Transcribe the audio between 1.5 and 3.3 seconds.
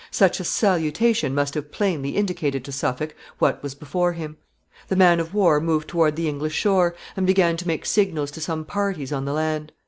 have plainly indicated to Suffolk